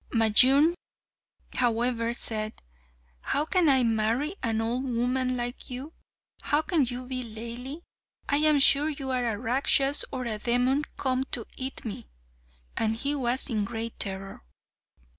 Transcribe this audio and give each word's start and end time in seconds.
Majnun, 0.09 0.73
however, 1.53 2.11
said 2.11 2.59
"How 3.21 3.45
can 3.45 3.69
I 3.69 3.83
marry 3.83 4.35
an 4.41 4.59
old 4.59 4.85
woman 4.85 5.37
like 5.37 5.69
you? 5.69 5.93
how 6.41 6.63
can 6.63 6.85
you 6.85 7.05
be 7.05 7.23
Laili? 7.23 7.83
I 8.27 8.37
am 8.37 8.57
sure 8.57 8.89
you 8.89 9.11
are 9.11 9.25
a 9.27 9.37
Rakshas 9.37 10.03
or 10.11 10.25
a 10.25 10.39
demon 10.39 10.85
come 10.97 11.23
to 11.25 11.45
eat 11.55 11.85
me," 11.85 12.07
and 12.75 12.95
he 12.95 13.13
was 13.13 13.47
in 13.47 13.63
great 13.63 13.99
terror. 13.99 14.41